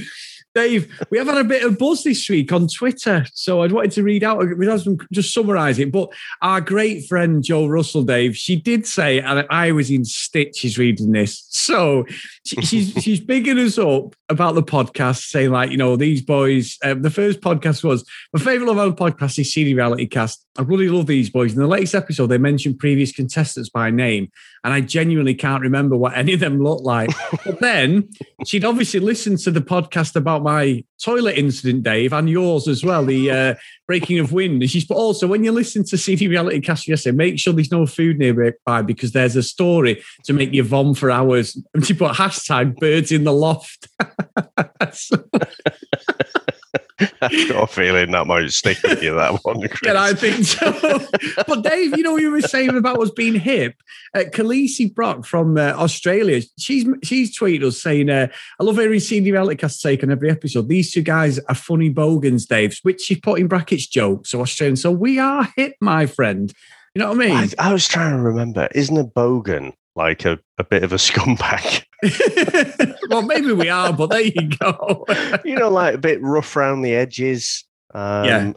[0.58, 3.24] Dave, we have had a bit of buzz this week on Twitter.
[3.34, 5.91] So I wanted to read out, we have some, just summarize it.
[5.91, 10.80] But our great friend Joe Russell, Dave, she did say, and I was in stitches
[10.80, 11.46] reading this.
[11.50, 12.06] So
[12.43, 16.78] she, she's she's bigging us up about the podcast, saying like, you know, these boys.
[16.84, 20.43] Um, the first podcast was my favorite Love Island podcast is CD Reality Cast.
[20.58, 21.54] I really love these boys.
[21.54, 24.32] In the latest episode, they mentioned previous contestants by name,
[24.63, 27.10] and I genuinely can't remember what any of them looked like.
[27.46, 28.10] but then
[28.46, 33.06] she'd obviously listened to the podcast about my toilet incident, Dave, and yours as well,
[33.06, 33.56] the uh,
[33.88, 34.62] breaking of wind.
[34.62, 37.72] And she's but also when you listen to CD Reality Cast yesterday, make sure there's
[37.72, 41.58] no food nearby because there's a story to make you vom for hours.
[41.74, 43.88] And she put hashtag birds in the loft.
[47.00, 47.10] I've
[47.50, 49.82] got a feeling that might stick with you, that one, Chris.
[49.86, 51.06] Yeah, I think so.
[51.48, 53.76] but Dave, you know what you were saying about us being hip.
[54.16, 58.28] Uh, Khaleesi Brock from uh, Australia, she's she's tweeted us saying, uh,
[58.60, 60.68] "I love hearing CD Reality Cast take on every episode.
[60.68, 64.32] These two guys are funny bogans, Dave." Which she put in brackets jokes.
[64.32, 64.76] So Australian.
[64.76, 66.52] So we are hip, my friend.
[66.96, 67.54] You know what I mean?
[67.60, 68.68] I, I was trying to remember.
[68.74, 71.84] Isn't a bogan like a, a bit of a scumbag?
[73.10, 75.06] well, maybe we are, but there you go.
[75.46, 77.64] you know, like a bit rough around the edges.
[77.94, 78.52] Um, Yeah.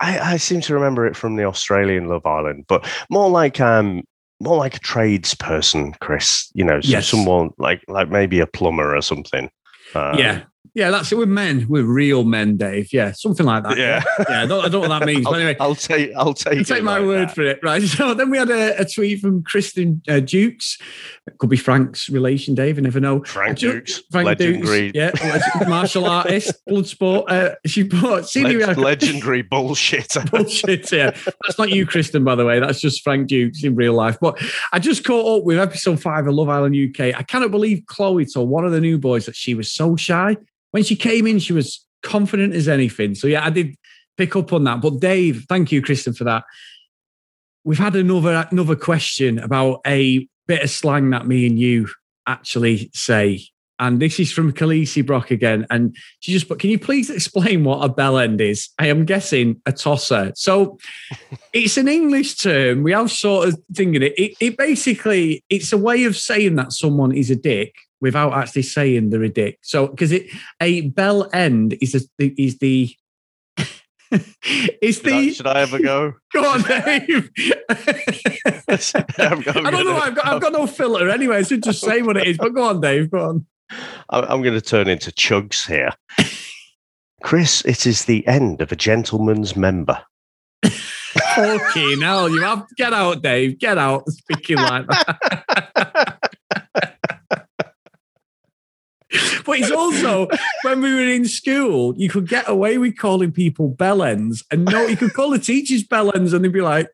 [0.00, 4.02] I, I seem to remember it from the Australian Love Island, but more like um,
[4.40, 6.50] more like a tradesperson, Chris.
[6.54, 7.08] You know, so Yes.
[7.08, 9.50] someone like like maybe a plumber or something.
[9.94, 10.42] Um, yeah.
[10.74, 11.18] Yeah, that's it.
[11.18, 11.66] We're men.
[11.68, 12.92] We're real men, Dave.
[12.92, 13.78] Yeah, something like that.
[13.78, 14.02] Yeah.
[14.28, 14.42] yeah.
[14.42, 15.24] I don't, I don't know what that means.
[15.24, 17.34] I'll, but anyway, I'll take I'll take I'll take my like word that.
[17.34, 17.60] for it.
[17.62, 17.82] Right.
[17.94, 20.78] So then we had a, a tweet from Kristen uh, Dukes.
[21.28, 22.76] It could be Frank's relation, Dave.
[22.76, 23.22] You never know.
[23.22, 25.22] Frank Dux, Frank legendary, Dux.
[25.22, 27.30] Yeah, martial artist, blood sport.
[27.30, 30.12] Uh, she bought CD leg- legendary bullshit.
[30.30, 31.12] bullshit here.
[31.24, 32.58] That's not you, Kristen, by the way.
[32.58, 34.18] That's just Frank Dux in real life.
[34.20, 37.14] But I just caught up with episode five of Love Island UK.
[37.14, 40.36] I cannot believe Chloe told one of the new boys that she was so shy.
[40.74, 43.14] When she came in, she was confident as anything.
[43.14, 43.76] So yeah, I did
[44.16, 44.80] pick up on that.
[44.80, 46.42] But Dave, thank you, Kristen, for that.
[47.62, 51.90] We've had another another question about a bit of slang that me and you
[52.26, 53.44] actually say.
[53.78, 55.64] And this is from Khaleesi Brock again.
[55.70, 58.70] And she just put, can you please explain what a bell end is?
[58.76, 60.32] I am guessing a tosser.
[60.34, 60.78] So
[61.52, 62.82] it's an English term.
[62.82, 64.18] We have sort of thinking it.
[64.18, 64.36] it.
[64.40, 69.10] It basically, it's a way of saying that someone is a dick without actually saying
[69.10, 69.52] they're.
[69.62, 70.26] So, because it
[70.60, 72.94] a bell end is a, is the
[74.82, 76.14] it's Should I, the should I ever go?
[76.32, 77.30] go on, Dave.
[79.18, 79.96] I'm, I'm I do not know.
[79.96, 82.38] I've got, I've got no filter anyway, so just say what it is.
[82.38, 83.10] But go on, Dave.
[83.10, 83.46] Go on.
[84.10, 85.90] I'm going to turn into chugs here.
[87.22, 90.02] Chris, it is the end of a gentleman's member.
[90.64, 93.58] Fucking hell, you have to get out, Dave.
[93.58, 96.36] Get out speaking like that.
[99.44, 100.28] but it's also
[100.62, 104.86] when we were in school, you could get away with calling people bellends, and no,
[104.86, 106.88] you could call the teachers bellends, and they'd be like,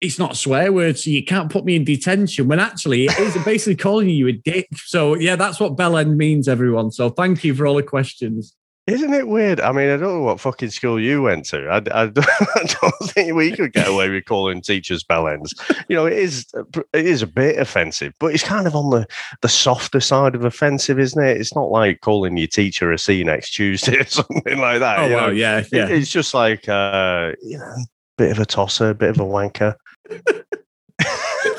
[0.00, 3.18] "It's not a swear word, so you can't put me in detention." When actually, it
[3.18, 4.68] is basically calling you a dick.
[4.76, 6.90] So yeah, that's what bellend means, everyone.
[6.90, 8.54] So thank you for all the questions.
[8.86, 9.60] Isn't it weird?
[9.62, 11.66] I mean, I don't know what fucking school you went to.
[11.68, 15.52] I, I don't, I don't think we could get away with calling teachers bellends.
[15.88, 16.44] You know, it is
[16.92, 19.06] it is a bit offensive, but it's kind of on the,
[19.40, 21.38] the softer side of offensive, isn't it?
[21.38, 24.98] It's not like calling your teacher a C next Tuesday or something like that.
[24.98, 25.32] Oh wow, know?
[25.32, 25.88] yeah, It- yeah.
[25.88, 27.74] it's just like uh, you know,
[28.18, 29.76] bit of a tosser, a bit of a wanker.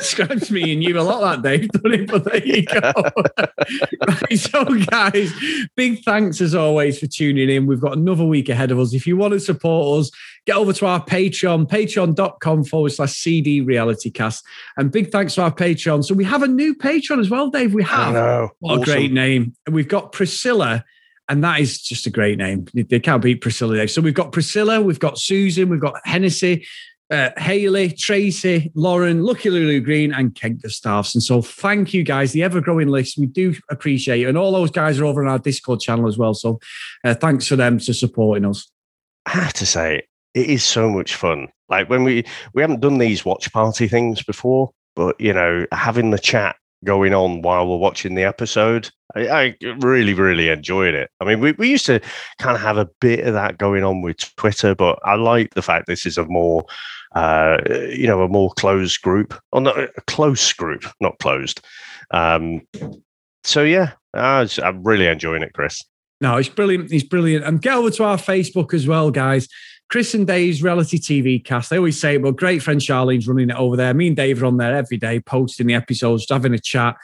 [0.05, 2.07] Describes me and you a lot that day, doesn't it?
[2.07, 2.91] But there you go.
[4.07, 5.33] right, so, guys,
[5.75, 7.65] big thanks as always for tuning in.
[7.65, 8.93] We've got another week ahead of us.
[8.93, 10.11] If you want to support us,
[10.45, 14.45] get over to our Patreon, patreon.com forward slash CD reality cast.
[14.77, 16.05] And big thanks to our Patreon.
[16.05, 17.73] So, we have a new Patreon as well, Dave.
[17.73, 18.51] We have.
[18.59, 19.55] What a great name.
[19.65, 20.85] And we've got Priscilla,
[21.27, 22.67] and that is just a great name.
[22.73, 23.75] They can't beat Priscilla.
[23.75, 23.91] Dave.
[23.91, 26.65] So we've got Priscilla, we've got Susan, we've got Hennessy,
[27.11, 31.21] uh, Haley, Tracy, Lauren, Lucky Lulu Green, and Kent Gustafson.
[31.21, 33.17] So thank you guys, the ever growing list.
[33.17, 34.27] We do appreciate it.
[34.27, 36.33] And all those guys are over on our Discord channel as well.
[36.33, 36.59] So
[37.03, 38.69] uh, thanks for them for supporting us.
[39.25, 41.47] I have to say, it is so much fun.
[41.69, 46.11] Like when we we haven't done these watch party things before, but you know, having
[46.11, 51.09] the chat going on while we're watching the episode, I, I really, really enjoyed it.
[51.19, 51.99] I mean, we, we used to
[52.39, 55.61] kind of have a bit of that going on with Twitter, but I like the
[55.61, 56.65] fact this is a more
[57.15, 57.59] uh,
[57.91, 61.61] you know, a more closed group, or not a close group, not closed.
[62.11, 62.61] Um,
[63.43, 65.81] so yeah, I was, I'm really enjoying it, Chris.
[66.19, 66.91] No, it's brilliant.
[66.91, 67.45] He's brilliant.
[67.45, 69.47] And get over to our Facebook as well, guys.
[69.89, 71.69] Chris and Dave's reality TV cast.
[71.69, 73.93] They always say well, great friend Charlene's running it over there.
[73.93, 76.95] Me and Dave are on there every day, posting the episodes, having a chat.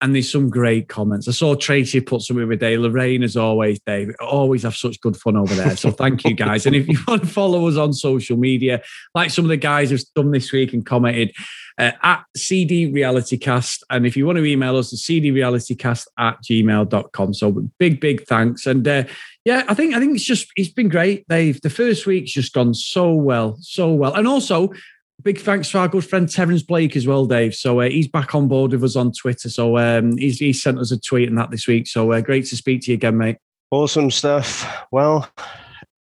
[0.00, 1.26] And there's some great comments.
[1.26, 2.78] I saw Tracy put some every day.
[2.78, 5.76] Lorraine, as always, Dave, always have such good fun over there.
[5.76, 6.66] So thank you guys.
[6.66, 8.80] and if you want to follow us on social media,
[9.16, 11.32] like some of the guys have done this week and commented
[11.78, 13.84] uh, at CD Reality Cast.
[13.90, 17.34] And if you want to email us, the cdrealitycast at gmail.com.
[17.34, 18.66] So big, big thanks.
[18.66, 19.04] And uh,
[19.48, 22.52] yeah, I think I think it's just it's been great, They've The first week's just
[22.52, 24.12] gone so well, so well.
[24.12, 24.74] And also,
[25.22, 27.54] big thanks to our good friend Terence Blake as well, Dave.
[27.54, 29.48] So uh, he's back on board with us on Twitter.
[29.48, 31.86] So um, he's he sent us a tweet and that this week.
[31.86, 33.38] So uh, great to speak to you again, mate.
[33.70, 34.70] Awesome stuff.
[34.90, 35.26] Well,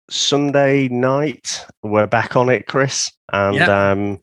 [0.10, 3.10] Sunday night, we're back on it, Chris.
[3.32, 4.20] And um,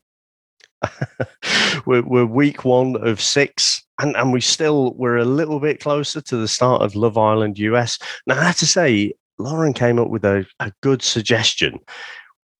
[1.87, 3.84] we're, we're week one of six.
[3.99, 7.57] And, and we still, we're a little bit closer to the start of Love Island
[7.59, 7.97] US.
[8.27, 11.79] Now, I have to say, Lauren came up with a, a good suggestion.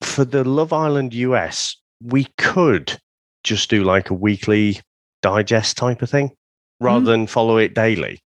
[0.02, 2.98] For the Love Island US, we could
[3.43, 4.80] just do like a weekly
[5.21, 6.32] digest type of thing
[6.80, 7.06] rather Mhm.
[7.06, 8.21] than follow it daily.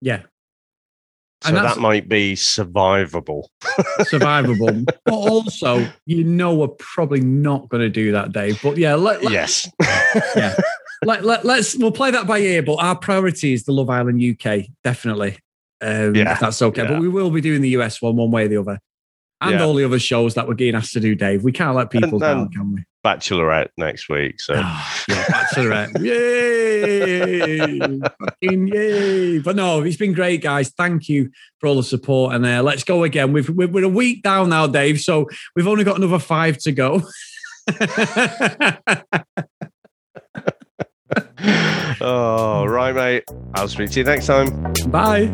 [0.00, 0.22] Yeah,
[1.42, 3.44] So And that might be survivable.
[4.00, 4.84] survivable.
[5.04, 8.60] but also, you know, we're probably not going to do that, Dave.
[8.62, 9.70] But yeah, let, let, yes.
[10.36, 10.54] yeah.
[11.04, 12.62] Let, let, let's we'll play that by ear.
[12.62, 15.38] But our priority is the Love Island UK, definitely.
[15.80, 16.82] Um, Yeah, if that's okay.
[16.82, 16.88] yeah.
[16.88, 18.78] But we will be doing the US one one way or the other.
[19.42, 19.64] and Yeah.
[19.64, 21.44] all the other shows that we're getting asked to do, Dave.
[21.44, 22.84] We can't let people And- down, and- can we?
[23.04, 24.40] Bachelorette next week.
[24.40, 26.02] So Ah, yeah, Bachelorette.
[26.02, 27.78] Yay!
[28.00, 29.38] Fucking yay!
[29.38, 30.70] But no, it's been great, guys.
[30.70, 31.30] Thank you
[31.60, 32.34] for all the support.
[32.34, 33.32] And uh, let's go again.
[33.32, 35.00] We've, we're, we're a week down now, Dave.
[35.00, 37.02] So we've only got another five to go.
[42.00, 43.24] oh, right, mate.
[43.54, 44.72] I'll speak to you next time.
[44.90, 45.32] Bye.